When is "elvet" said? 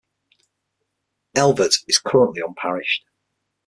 1.37-1.83